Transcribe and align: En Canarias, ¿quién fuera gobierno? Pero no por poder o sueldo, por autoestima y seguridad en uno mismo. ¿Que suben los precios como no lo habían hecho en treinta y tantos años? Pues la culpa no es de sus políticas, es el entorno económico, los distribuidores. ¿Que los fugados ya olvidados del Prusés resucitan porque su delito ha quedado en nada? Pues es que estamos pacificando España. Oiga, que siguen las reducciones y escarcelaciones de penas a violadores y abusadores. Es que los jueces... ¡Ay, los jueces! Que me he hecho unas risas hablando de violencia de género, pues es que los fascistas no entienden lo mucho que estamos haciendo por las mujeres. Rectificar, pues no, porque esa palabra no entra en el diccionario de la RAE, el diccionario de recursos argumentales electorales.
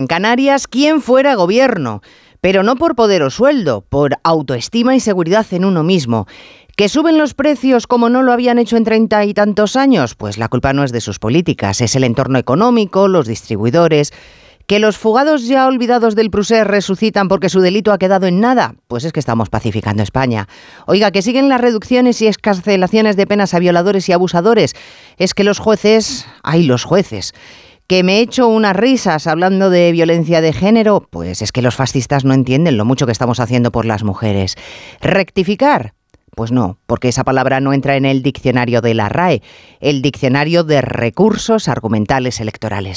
En 0.00 0.06
Canarias, 0.06 0.66
¿quién 0.66 1.02
fuera 1.02 1.34
gobierno? 1.34 2.00
Pero 2.40 2.62
no 2.62 2.76
por 2.76 2.96
poder 2.96 3.22
o 3.22 3.28
sueldo, 3.28 3.82
por 3.86 4.16
autoestima 4.24 4.96
y 4.96 5.00
seguridad 5.00 5.44
en 5.50 5.66
uno 5.66 5.82
mismo. 5.82 6.26
¿Que 6.74 6.88
suben 6.88 7.18
los 7.18 7.34
precios 7.34 7.86
como 7.86 8.08
no 8.08 8.22
lo 8.22 8.32
habían 8.32 8.58
hecho 8.58 8.78
en 8.78 8.84
treinta 8.84 9.26
y 9.26 9.34
tantos 9.34 9.76
años? 9.76 10.14
Pues 10.14 10.38
la 10.38 10.48
culpa 10.48 10.72
no 10.72 10.84
es 10.84 10.92
de 10.92 11.02
sus 11.02 11.18
políticas, 11.18 11.82
es 11.82 11.94
el 11.96 12.04
entorno 12.04 12.38
económico, 12.38 13.08
los 13.08 13.26
distribuidores. 13.26 14.14
¿Que 14.66 14.78
los 14.78 14.96
fugados 14.96 15.46
ya 15.46 15.66
olvidados 15.66 16.14
del 16.14 16.30
Prusés 16.30 16.66
resucitan 16.66 17.28
porque 17.28 17.50
su 17.50 17.60
delito 17.60 17.92
ha 17.92 17.98
quedado 17.98 18.26
en 18.26 18.40
nada? 18.40 18.76
Pues 18.88 19.04
es 19.04 19.12
que 19.12 19.20
estamos 19.20 19.50
pacificando 19.50 20.02
España. 20.02 20.48
Oiga, 20.86 21.10
que 21.10 21.20
siguen 21.20 21.50
las 21.50 21.60
reducciones 21.60 22.22
y 22.22 22.26
escarcelaciones 22.26 23.16
de 23.16 23.26
penas 23.26 23.52
a 23.52 23.58
violadores 23.58 24.08
y 24.08 24.12
abusadores. 24.12 24.72
Es 25.18 25.34
que 25.34 25.44
los 25.44 25.58
jueces... 25.58 26.24
¡Ay, 26.42 26.62
los 26.62 26.84
jueces! 26.84 27.34
Que 27.90 28.04
me 28.04 28.18
he 28.18 28.20
hecho 28.20 28.46
unas 28.46 28.76
risas 28.76 29.26
hablando 29.26 29.68
de 29.68 29.90
violencia 29.90 30.40
de 30.40 30.52
género, 30.52 31.08
pues 31.10 31.42
es 31.42 31.50
que 31.50 31.60
los 31.60 31.74
fascistas 31.74 32.24
no 32.24 32.34
entienden 32.34 32.76
lo 32.76 32.84
mucho 32.84 33.04
que 33.04 33.10
estamos 33.10 33.40
haciendo 33.40 33.72
por 33.72 33.84
las 33.84 34.04
mujeres. 34.04 34.54
Rectificar, 35.00 35.94
pues 36.36 36.52
no, 36.52 36.78
porque 36.86 37.08
esa 37.08 37.24
palabra 37.24 37.58
no 37.58 37.72
entra 37.72 37.96
en 37.96 38.04
el 38.04 38.22
diccionario 38.22 38.80
de 38.80 38.94
la 38.94 39.08
RAE, 39.08 39.42
el 39.80 40.02
diccionario 40.02 40.62
de 40.62 40.82
recursos 40.82 41.66
argumentales 41.66 42.38
electorales. 42.38 42.88